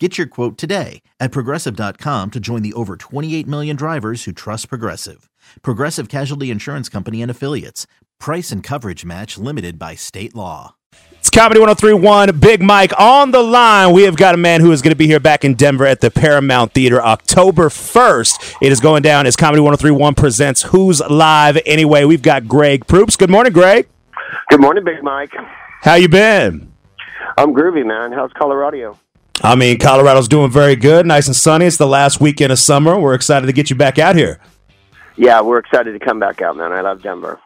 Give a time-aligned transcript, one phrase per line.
[0.00, 4.68] Get your quote today at progressive.com to join the over 28 million drivers who trust
[4.68, 5.30] Progressive.
[5.62, 7.86] Progressive Casualty Insurance Company and Affiliates.
[8.18, 10.74] Price and coverage match limited by state law.
[11.12, 13.92] It's Comedy 1031, Big Mike on the line.
[13.94, 16.00] We have got a man who is going to be here back in Denver at
[16.00, 18.56] the Paramount Theater October 1st.
[18.62, 22.04] It is going down as Comedy 1031 presents Whose Live Anyway.
[22.04, 23.16] We've got Greg Proops.
[23.16, 23.88] Good morning, Greg.
[24.50, 25.32] Good morning, Big Mike.
[25.82, 26.72] How you been?
[27.38, 28.10] I'm groovy, man.
[28.10, 28.98] How's Colorado?
[29.42, 31.66] I mean, Colorado's doing very good, nice and sunny.
[31.66, 32.98] It's the last weekend of summer.
[32.98, 34.40] We're excited to get you back out here.
[35.16, 36.72] Yeah, we're excited to come back out, man.
[36.72, 37.40] I love Denver.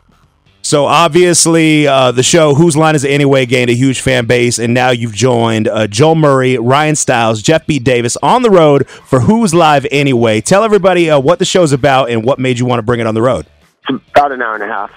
[0.62, 4.58] So obviously, uh, the show "Whose Line Is It Anyway" gained a huge fan base,
[4.58, 7.78] and now you've joined uh, Joel Murray, Ryan Stiles, Jeff B.
[7.78, 12.10] Davis on the road for "Whose Live Anyway." Tell everybody uh, what the show's about
[12.10, 13.46] and what made you want to bring it on the road.
[13.88, 14.90] It's about an hour and a half.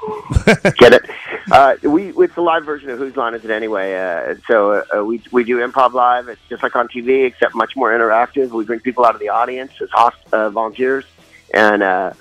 [0.78, 1.10] Get it?
[1.50, 3.94] Uh, we it's a live version of Whose Line Is It Anyway?
[3.94, 6.28] Uh, so uh, we we do improv live.
[6.28, 8.50] It's just like on TV, except much more interactive.
[8.50, 11.04] We bring people out of the audience as host, uh, volunteers
[11.52, 12.12] and uh,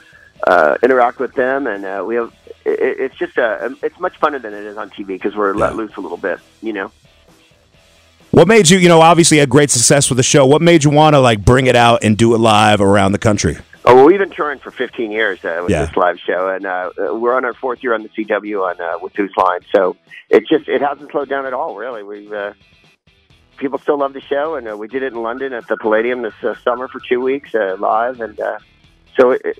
[0.45, 2.33] uh, interact with them, and we have.
[2.65, 3.75] It, it's just a.
[3.83, 6.39] It's much funner than it is on TV because we're let loose a little bit.
[6.61, 6.91] You know.
[8.31, 10.45] What made you, you know, obviously had great success with the show.
[10.45, 13.17] What made you want to like bring it out and do it live around the
[13.17, 13.57] country?
[13.85, 15.85] Oh, well, we've been touring for 15 years uh, with Yeah.
[15.85, 18.99] this live show, and uh, we're on our fourth year on the CW on uh,
[19.01, 19.61] with Whose Line.
[19.73, 19.95] So
[20.29, 21.75] it just it hasn't slowed down at all.
[21.75, 22.53] Really, we uh,
[23.57, 26.21] people still love the show, and uh, we did it in London at the Palladium
[26.23, 28.59] this uh, summer for two weeks uh, live, and uh,
[29.17, 29.57] so it,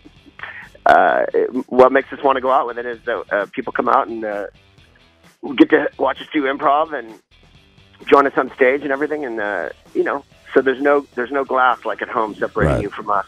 [0.86, 3.72] uh, it, what makes us want to go out with it is that uh, people
[3.72, 4.48] come out and uh,
[5.56, 7.14] get to watch us do improv and
[8.06, 11.46] join us on stage and everything, and uh, you know, so there's no there's no
[11.46, 12.84] glass like at home separating Right.
[12.84, 13.26] you from us.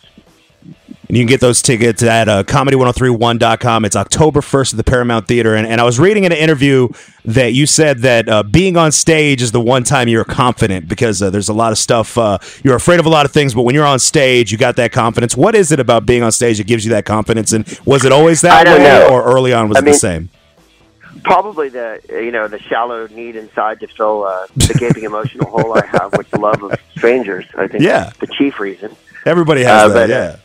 [1.11, 3.83] And you can get those tickets at uh, comedy1031.com.
[3.83, 5.55] It's October 1st at the Paramount Theater.
[5.55, 6.87] And, and I was reading in an interview
[7.25, 11.21] that you said that uh, being on stage is the one time you're confident because
[11.21, 12.17] uh, there's a lot of stuff.
[12.17, 14.77] Uh, you're afraid of a lot of things, but when you're on stage, you got
[14.77, 15.35] that confidence.
[15.35, 17.51] What is it about being on stage that gives you that confidence?
[17.51, 19.09] And was it always that way, know.
[19.11, 20.29] or early on was I it the same?
[21.25, 25.73] Probably the you know the shallow need inside to fill uh, the gaping emotional hole
[25.77, 27.43] I have with the love of strangers.
[27.57, 28.05] I think Yeah.
[28.05, 28.95] that's the chief reason.
[29.25, 30.35] Everybody has Uh, that, but, yeah.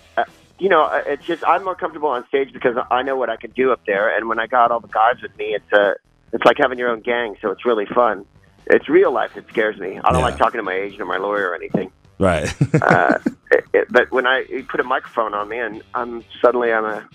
[0.58, 3.36] You know, uh, it's just I'm more comfortable on stage because I know what I
[3.36, 5.94] can do up there, and when I got all the guys with me, it's uh,
[6.32, 8.24] it's like having your own gang, so it's really fun.
[8.66, 9.98] It's real life that scares me.
[10.02, 10.26] I don't Yeah.
[10.26, 11.90] like talking to my agent or my lawyer or anything.
[12.18, 12.52] right.
[12.82, 13.18] Uh,
[13.52, 16.84] it, it, but when I you put a microphone on me, and I'm suddenly I'm
[16.84, 17.06] a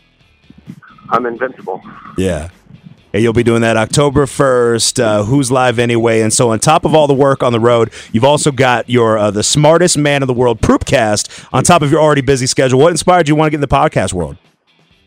[1.09, 1.81] I'm invincible.
[2.17, 2.49] Yeah.
[3.13, 5.03] And you'll be doing that October 1st.
[5.03, 6.21] Uh, Whose Live Anyway?
[6.21, 9.17] And so, on top of all the work on the road, you've also got your
[9.17, 12.79] uh, The Smartest Man in the World Proopcast on top of your already busy schedule.
[12.79, 14.37] What inspired you want to get in the podcast world?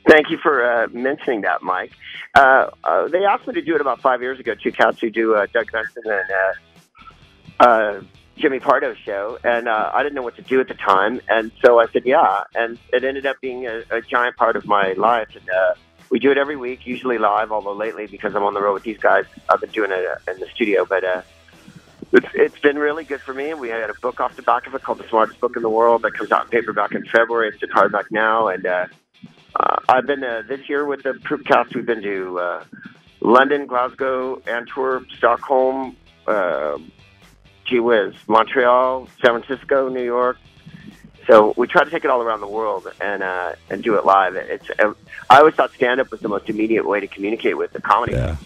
[0.09, 1.93] Thank you for uh, mentioning that, Mike.
[2.34, 4.54] Uh, uh, they asked me to do it about five years ago.
[4.54, 8.03] Two cats who do uh, Doug Benson and uh, uh,
[8.37, 11.53] Jimmy Pardo's show, and uh, I didn't know what to do at the time, and
[11.64, 14.93] so I said yeah, and it ended up being a, a giant part of my
[14.94, 15.28] life.
[15.34, 15.75] And uh,
[16.14, 17.50] we do it every week, usually live.
[17.50, 20.30] Although lately, because I'm on the road with these guys, I've been doing it uh,
[20.30, 20.84] in the studio.
[20.84, 21.22] But uh,
[22.12, 23.52] it's, it's been really good for me.
[23.52, 25.69] We had a book off the back of it called The Smartest Book in the
[25.69, 27.48] World that comes out in paperback in February.
[27.48, 28.86] It's in hardback now, and uh,
[29.56, 31.75] uh, I've been uh, this year with the Proopcast.
[31.75, 32.64] We've been to uh,
[33.20, 35.96] London, Glasgow, Antwerp, Stockholm,
[36.28, 36.78] uh,
[37.64, 40.36] gee whiz, Montreal, San Francisco, New York.
[41.26, 44.04] So we try to take it all around the world and uh, and do it
[44.04, 44.34] live.
[44.36, 44.92] It's uh,
[45.30, 48.12] I always thought stand up was the most immediate way to communicate with the comedy
[48.12, 48.36] Yeah.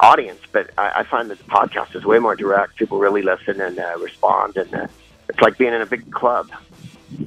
[0.00, 2.76] audience, but I, I find that the podcast is way more direct.
[2.76, 4.86] People really listen and uh, respond, and uh,
[5.28, 6.50] it's like being in a big club.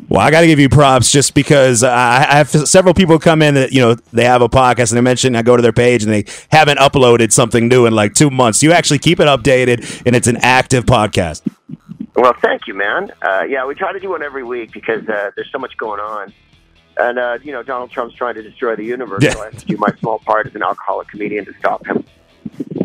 [0.09, 3.17] Well, I got to give you props just because uh, I I have several people
[3.17, 5.63] come in that, you know, they have a podcast and they mention I go to
[5.63, 8.61] their page and they haven't uploaded something new in like two months.
[8.61, 11.41] You actually keep it updated and it's an active podcast.
[12.15, 13.11] Well, thank you, man.
[13.21, 15.99] Uh, yeah, we try to do one every week because uh, there's so much going
[15.99, 16.33] on.
[16.97, 19.31] And, uh, you know, Donald Trump's trying to destroy the universe, Yeah.
[19.31, 22.03] so I have to do my small part as an alcoholic comedian to stop him.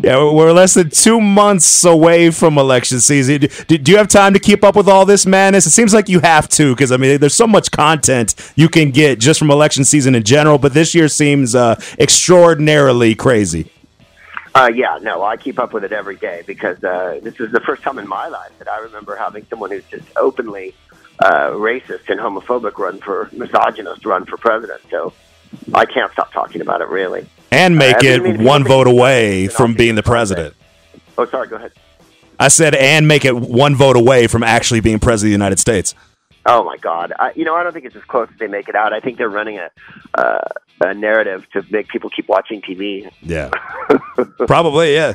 [0.01, 3.41] Yeah, we're less than two months away from election season.
[3.67, 5.65] Do, do you have time to keep up with all this madness?
[5.65, 8.91] It seems like you have to because I mean, there's so much content you can
[8.91, 10.57] get just from election season in general.
[10.57, 13.69] But this year seems uh, extraordinarily crazy.
[14.57, 17.59] Uh, yeah, no, I keep up with it every day because uh, this is the
[17.59, 20.73] first time in my life that I remember having someone who's just openly
[21.19, 24.81] uh, racist and homophobic run for misogynist run for president.
[24.89, 25.13] So
[25.75, 26.87] I can't stop talking about it.
[26.87, 27.29] Really.
[27.51, 30.55] And make Uh, I it mean, one vote away from being the president.
[31.19, 31.47] Oh, sorry.
[31.47, 31.73] Go ahead.
[32.39, 35.59] I said, and make it one vote away from actually being president of the United
[35.59, 35.93] States.
[36.47, 37.13] Oh my God!
[37.19, 38.93] I, you know, I don't think it's as close as they make it out.
[38.93, 39.69] I think they're running a
[40.13, 40.47] uh,
[40.81, 43.11] a narrative to make people keep watching TV.
[43.21, 43.51] Yeah.
[44.47, 45.13] Probably, yeah.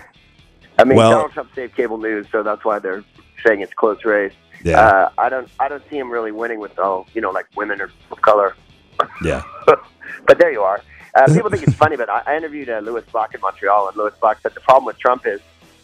[0.79, 3.05] I mean, Well- Donald Trump saved cable news, so that's why they're
[3.47, 4.33] saying it's close race.
[4.65, 4.81] Yeah.
[4.81, 7.81] Uh, I don't, I don't see him really winning with all, you know, like women
[7.81, 8.55] or of color.
[9.25, 9.43] yeah.
[9.67, 10.81] but there you are.
[11.15, 13.97] Uh, people think it's funny, but I, I interviewed uh, Lewis Black in Montreal, and
[13.97, 15.41] Lewis Black said the problem with Trump is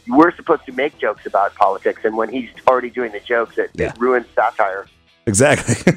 [0.07, 3.71] we're supposed to make jokes about politics, and when he's already doing the jokes, it,
[3.75, 3.89] Yeah.
[3.91, 4.87] it ruins satire.
[5.27, 5.93] Exactly.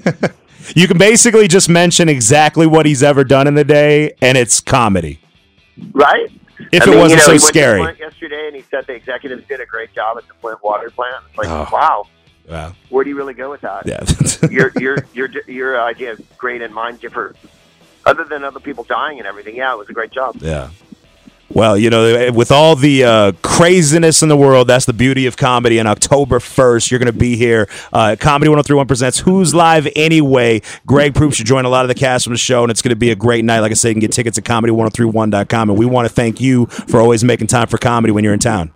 [0.75, 4.59] you can basically just mention exactly what he's ever done in the day, and it's
[4.59, 5.21] comedy.
[5.93, 6.29] Right?
[6.71, 7.81] If I it mean, wasn't you know, so he went to scary.
[7.99, 11.23] Yesterday, and he said the executives did a great job at the Flint water plant.
[11.29, 11.67] It's like, Oh.
[11.71, 12.07] wow,
[12.49, 12.75] Wow.
[12.89, 13.85] where do you really go with that?
[13.85, 14.03] Yeah.
[14.51, 17.35] your your your your idea is great, and mine differ.
[18.05, 20.37] Other than other people dying and everything, yeah, it was a great job.
[20.39, 20.69] Yeah.
[21.53, 25.35] Well, you know, with all the uh, craziness in the world, that's the beauty of
[25.35, 25.79] comedy.
[25.79, 27.67] And October 1st, you're going to be here.
[27.91, 30.61] Uh, comedy 1031 presents Whose Live Anyway?
[30.85, 32.91] Greg Proops should join a lot of the cast from the show, and it's going
[32.91, 33.59] to be a great night.
[33.59, 35.69] Like I said, you can get tickets at comedy1031.com.
[35.69, 38.39] And we want to thank you for always making time for comedy when you're in
[38.39, 38.71] town.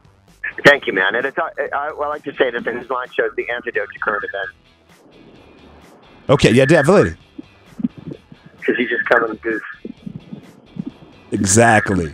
[0.65, 1.15] Thank you, man.
[1.15, 3.87] And it's, I, I, I like to say that the Whose Line shows the antidote
[3.93, 4.51] to current events
[6.27, 7.15] Okay, yeah, definitely.
[8.59, 9.61] because you just come and goof.
[11.31, 12.13] Exactly.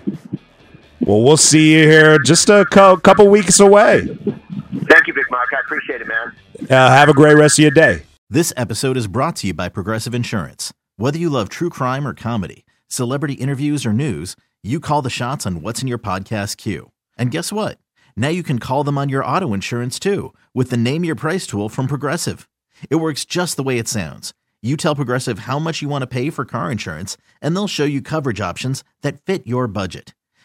[1.01, 4.06] Well, we'll see you here just a cou- couple weeks away.
[4.06, 5.48] Thank you, Big Mike.
[5.53, 6.33] I appreciate it, man.
[6.69, 8.03] Uh, have a great rest of your day.
[8.30, 10.71] This episode is brought to you by Progressive Insurance.
[10.98, 15.45] Whether you love true crime or comedy, celebrity interviews or news, you call the shots
[15.48, 16.92] on what's in your podcast queue.
[17.18, 17.80] And guess what?
[18.15, 21.47] Now you can call them on your auto insurance too with the Name Your Price
[21.47, 22.47] tool from Progressive.
[22.89, 24.33] It works just the way it sounds.
[24.62, 27.86] You tell Progressive how much you want to pay for car insurance, and they'll show
[27.86, 30.13] you coverage options that fit your budget.